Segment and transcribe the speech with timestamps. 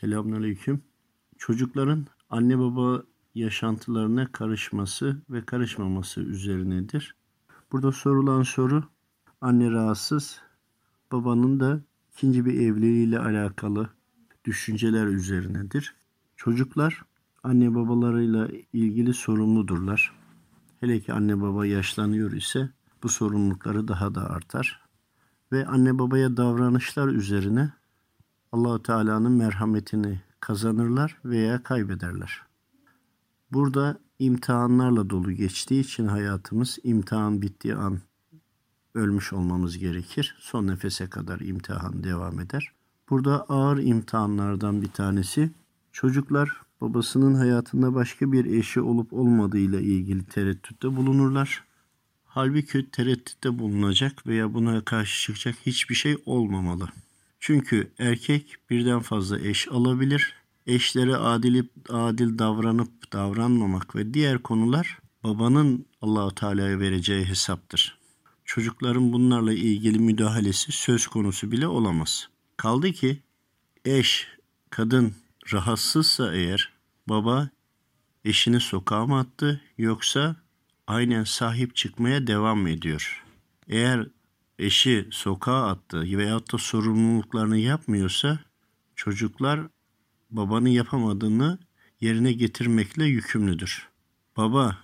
[0.00, 0.82] Selamünaleyküm.
[1.38, 3.02] Çocukların anne baba
[3.34, 7.14] yaşantılarına karışması ve karışmaması üzerinedir.
[7.72, 8.84] Burada sorulan soru
[9.40, 10.40] anne rahatsız,
[11.12, 11.80] babanın da
[12.12, 13.90] ikinci bir evliliğiyle alakalı
[14.44, 15.94] düşünceler üzerinedir.
[16.36, 17.02] Çocuklar
[17.42, 20.12] anne babalarıyla ilgili sorumludurlar.
[20.80, 22.70] Hele ki anne baba yaşlanıyor ise
[23.02, 24.80] bu sorumlulukları daha da artar.
[25.52, 27.77] Ve anne babaya davranışlar üzerine
[28.52, 32.42] Allahu Teala'nın merhametini kazanırlar veya kaybederler.
[33.52, 38.00] Burada imtihanlarla dolu geçtiği için hayatımız imtihan bittiği an
[38.94, 40.36] ölmüş olmamız gerekir.
[40.40, 42.72] Son nefese kadar imtihan devam eder.
[43.10, 45.50] Burada ağır imtihanlardan bir tanesi
[45.92, 51.64] çocuklar babasının hayatında başka bir eşi olup olmadığıyla ilgili tereddütte bulunurlar.
[52.24, 56.88] Halbuki tereddütte bulunacak veya buna karşı çıkacak hiçbir şey olmamalı.
[57.40, 60.34] Çünkü erkek birden fazla eş alabilir.
[60.66, 67.98] Eşlere adil, adil davranıp davranmamak ve diğer konular babanın Allahu Teala'ya vereceği hesaptır.
[68.44, 72.28] Çocukların bunlarla ilgili müdahalesi söz konusu bile olamaz.
[72.56, 73.22] Kaldı ki
[73.84, 74.28] eş,
[74.70, 75.14] kadın
[75.52, 76.72] rahatsızsa eğer
[77.08, 77.48] baba
[78.24, 80.36] eşini sokağa mı attı yoksa
[80.86, 83.24] aynen sahip çıkmaya devam mı ediyor?
[83.68, 84.06] Eğer
[84.58, 88.38] eşi sokağa attı veyahut da sorumluluklarını yapmıyorsa
[88.96, 89.60] çocuklar
[90.30, 91.58] babanın yapamadığını
[92.00, 93.88] yerine getirmekle yükümlüdür.
[94.36, 94.78] Baba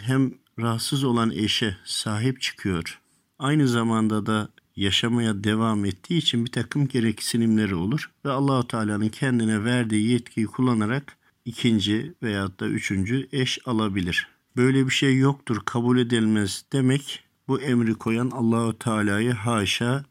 [0.00, 3.00] hem rahatsız olan eşe sahip çıkıyor.
[3.38, 9.64] Aynı zamanda da yaşamaya devam ettiği için bir takım gereksinimleri olur ve Allahu Teala'nın kendine
[9.64, 14.28] verdiği yetkiyi kullanarak ikinci veyahut da üçüncü eş alabilir.
[14.56, 20.04] Böyle bir şey yoktur, kabul edilmez demek bu emri koyan Allahu Teala'yı haşa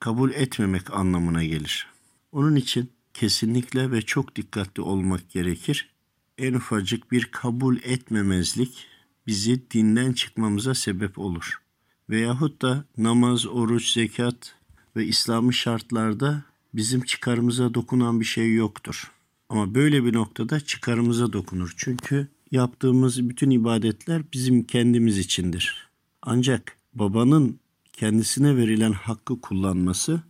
[0.00, 1.86] kabul etmemek anlamına gelir.
[2.32, 5.90] Onun için kesinlikle ve çok dikkatli olmak gerekir.
[6.38, 8.86] En ufacık bir kabul etmemezlik
[9.26, 11.60] bizi dinden çıkmamıza sebep olur.
[12.10, 14.54] Veyahut da namaz, oruç, zekat
[14.96, 16.42] ve İslami şartlarda
[16.74, 19.12] bizim çıkarımıza dokunan bir şey yoktur.
[19.48, 21.74] Ama böyle bir noktada çıkarımıza dokunur.
[21.76, 25.88] Çünkü yaptığımız bütün ibadetler bizim kendimiz içindir.
[26.22, 27.60] Ancak babanın
[27.92, 30.22] kendisine verilen hakkı kullanması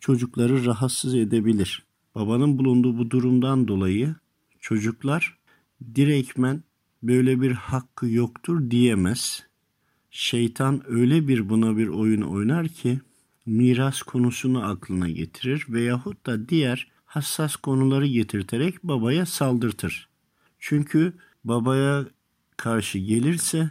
[0.00, 1.84] çocukları rahatsız edebilir.
[2.14, 4.14] Babanın bulunduğu bu durumdan dolayı
[4.60, 5.38] çocuklar
[5.94, 6.62] direktmen
[7.02, 9.46] böyle bir hakkı yoktur diyemez.
[10.10, 13.00] Şeytan öyle bir buna bir oyun oynar ki
[13.46, 20.08] miras konusunu aklına getirir veyahut da diğer hassas konuları getirterek babaya saldırtır.
[20.58, 21.12] Çünkü
[21.44, 22.04] babaya
[22.56, 23.70] karşı gelirse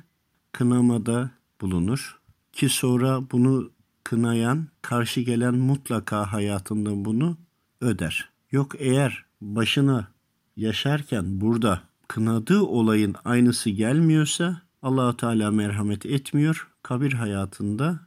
[0.51, 1.31] kınamada
[1.61, 2.19] bulunur
[2.53, 3.71] ki sonra bunu
[4.03, 7.37] kınayan, karşı gelen mutlaka hayatında bunu
[7.81, 8.29] öder.
[8.51, 10.07] Yok eğer başına
[10.55, 17.99] yaşarken burada kınadığı olayın aynısı gelmiyorsa Allahu Teala merhamet etmiyor kabir hayatında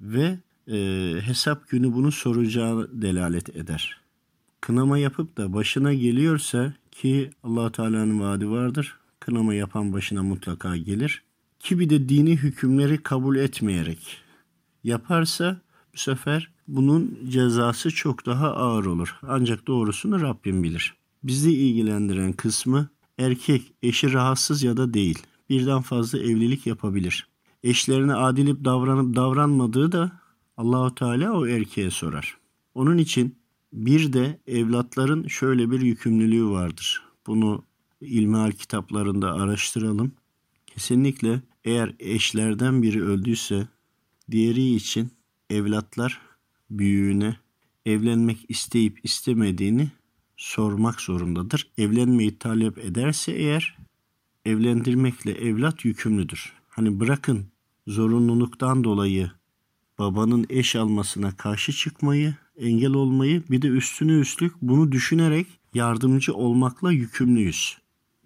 [0.00, 0.76] ve e,
[1.20, 4.00] hesap günü bunu soracağı delalet eder.
[4.60, 8.96] Kınama yapıp da başına geliyorsa ki allah Teala'nın vaadi vardır.
[9.20, 11.22] Kınama yapan başına mutlaka gelir.
[11.58, 14.16] Ki bir de dini hükümleri kabul etmeyerek
[14.84, 15.60] yaparsa
[15.94, 19.18] bu sefer bunun cezası çok daha ağır olur.
[19.22, 20.94] Ancak doğrusunu Rabbim bilir.
[21.22, 25.18] Bizi ilgilendiren kısmı erkek eşi rahatsız ya da değil.
[25.50, 27.28] Birden fazla evlilik yapabilir.
[27.62, 30.12] Eşlerine adilip davranıp davranmadığı da
[30.56, 32.36] Allahu Teala o erkeğe sorar.
[32.74, 33.38] Onun için
[33.72, 37.02] bir de evlatların şöyle bir yükümlülüğü vardır.
[37.26, 37.64] Bunu
[38.00, 40.12] ilmihal kitaplarında araştıralım.
[40.78, 43.68] Kesinlikle eğer eşlerden biri öldüyse
[44.30, 45.10] diğeri için
[45.50, 46.20] evlatlar
[46.70, 47.36] büyüğüne
[47.86, 49.90] evlenmek isteyip istemediğini
[50.36, 51.70] sormak zorundadır.
[51.78, 53.78] Evlenmeyi talep ederse eğer
[54.44, 56.52] evlendirmekle evlat yükümlüdür.
[56.68, 57.46] Hani bırakın
[57.86, 59.30] zorunluluktan dolayı
[59.98, 66.92] babanın eş almasına karşı çıkmayı, engel olmayı bir de üstüne üstlük bunu düşünerek yardımcı olmakla
[66.92, 67.78] yükümlüyüz.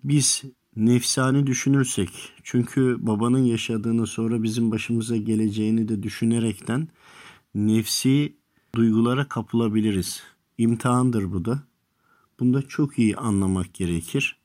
[0.04, 0.42] Biz
[0.76, 6.88] nefsani düşünürsek çünkü babanın yaşadığını sonra bizim başımıza geleceğini de düşünerekten
[7.54, 8.36] nefsi
[8.74, 10.22] duygulara kapılabiliriz.
[10.58, 11.62] İmtihandır bu da.
[12.40, 14.36] Bunda çok iyi anlamak gerekir.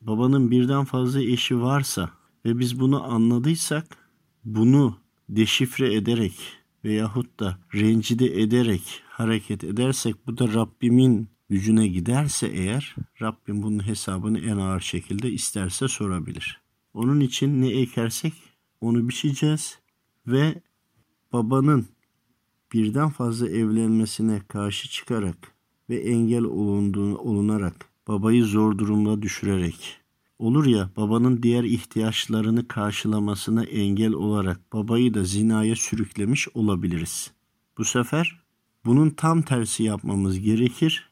[0.00, 2.10] Babanın birden fazla eşi varsa
[2.44, 3.96] ve biz bunu anladıysak
[4.44, 4.96] bunu
[5.28, 6.34] deşifre ederek
[6.84, 14.40] veyahut da rencide ederek hareket edersek bu da Rabbimin gücüne giderse eğer Rabbim bunun hesabını
[14.40, 16.60] en ağır şekilde isterse sorabilir.
[16.94, 18.32] Onun için ne ekersek
[18.80, 19.78] onu biçeceğiz
[20.26, 20.62] ve
[21.32, 21.86] babanın
[22.72, 25.52] birden fazla evlenmesine karşı çıkarak
[25.90, 30.00] ve engel olunduğu, olunarak babayı zor durumda düşürerek
[30.38, 37.30] olur ya babanın diğer ihtiyaçlarını karşılamasına engel olarak babayı da zinaya sürüklemiş olabiliriz.
[37.78, 38.40] Bu sefer
[38.84, 41.10] bunun tam tersi yapmamız gerekir.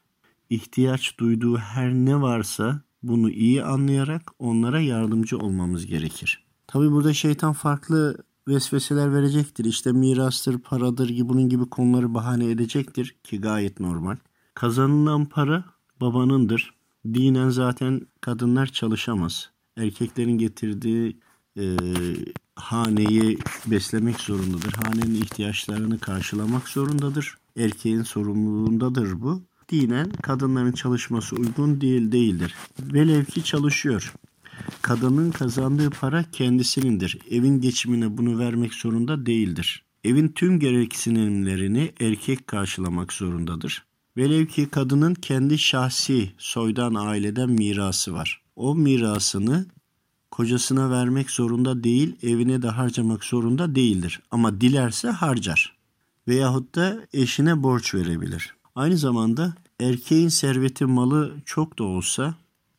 [0.55, 6.45] İhtiyaç duyduğu her ne varsa bunu iyi anlayarak onlara yardımcı olmamız gerekir.
[6.67, 8.17] Tabi burada şeytan farklı
[8.47, 9.65] vesveseler verecektir.
[9.65, 14.17] İşte mirastır, paradır gibi bunun gibi konuları bahane edecektir ki gayet normal.
[14.53, 15.65] Kazanılan para
[16.01, 16.73] babanındır.
[17.05, 19.49] Dinen zaten kadınlar çalışamaz.
[19.77, 21.19] Erkeklerin getirdiği
[21.57, 21.77] e,
[22.55, 23.37] haneyi
[23.67, 24.73] beslemek zorundadır.
[24.73, 27.37] Hanenin ihtiyaçlarını karşılamak zorundadır.
[27.57, 29.43] Erkeğin sorumluluğundadır bu.
[29.69, 32.55] Dinen kadınların çalışması uygun değil değildir.
[32.79, 34.13] Velev ki çalışıyor.
[34.81, 37.19] Kadının kazandığı para kendisinindir.
[37.31, 39.83] Evin geçimine bunu vermek zorunda değildir.
[40.03, 43.85] Evin tüm gereksinimlerini erkek karşılamak zorundadır.
[44.17, 48.41] Velev ki kadının kendi şahsi soydan aileden mirası var.
[48.55, 49.65] O mirasını
[50.31, 54.21] kocasına vermek zorunda değil, evine de harcamak zorunda değildir.
[54.31, 55.77] Ama dilerse harcar.
[56.27, 58.55] Veyahut da eşine borç verebilir.
[58.75, 62.35] Aynı zamanda erkeğin serveti malı çok da olsa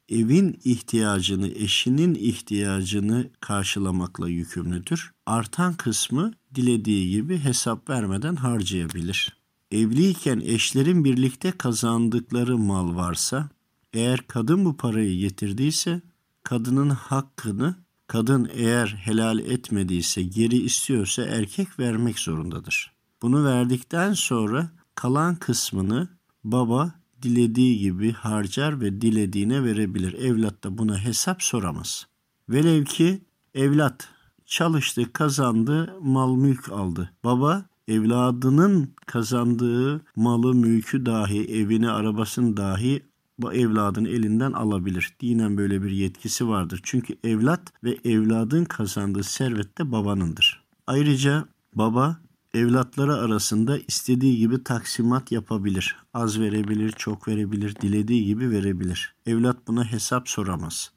[0.08, 5.12] evin ihtiyacını, eşinin ihtiyacını karşılamakla yükümlüdür.
[5.26, 9.36] Artan kısmı dilediği gibi hesap vermeden harcayabilir.
[9.70, 13.48] Evliyken eşlerin birlikte kazandıkları mal varsa,
[13.92, 16.00] eğer kadın bu parayı getirdiyse,
[16.42, 17.76] kadının hakkını
[18.06, 22.92] kadın eğer helal etmediyse, geri istiyorsa erkek vermek zorundadır.
[23.22, 26.08] Bunu verdikten sonra kalan kısmını
[26.44, 30.12] baba dilediği gibi harcar ve dilediğine verebilir.
[30.12, 32.06] Evlat da buna hesap soramaz.
[32.48, 33.20] Velev ki
[33.54, 34.08] evlat
[34.46, 37.10] çalıştı, kazandı, mal mülk aldı.
[37.24, 43.02] Baba evladının kazandığı malı, mülkü dahi, evini, arabasını dahi
[43.38, 45.16] bu evladın elinden alabilir.
[45.20, 46.80] Dinen böyle bir yetkisi vardır.
[46.82, 50.62] Çünkü evlat ve evladın kazandığı servet de babanındır.
[50.86, 51.44] Ayrıca
[51.74, 52.16] baba
[52.56, 55.96] evlatları arasında istediği gibi taksimat yapabilir.
[56.14, 59.14] Az verebilir, çok verebilir, dilediği gibi verebilir.
[59.26, 60.92] Evlat buna hesap soramaz.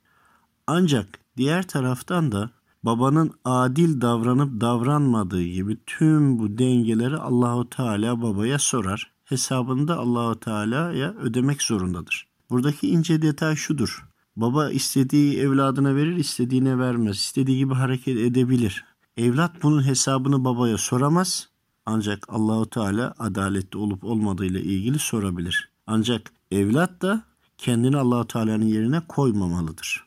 [0.68, 2.52] Ancak diğer taraftan da
[2.84, 9.12] babanın adil davranıp davranmadığı gibi tüm bu dengeleri Allahu Teala babaya sorar.
[9.26, 12.28] Hesabını da Allahu Teala'ya ödemek zorundadır.
[12.50, 14.06] Buradaki ince detay şudur.
[14.36, 17.16] Baba istediği evladına verir, istediğine vermez.
[17.16, 18.86] İstediği gibi hareket edebilir.
[19.18, 21.49] Evlat bunun hesabını babaya soramaz.
[21.90, 25.70] Ancak Allahu Teala adaletli olup olmadığıyla ilgili sorabilir.
[25.88, 27.24] Ancak evlat da
[27.58, 30.06] kendini Allahu Teala'nın yerine koymamalıdır.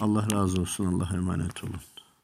[0.00, 0.86] Allah razı olsun.
[0.86, 1.80] Allah'a emanet olun.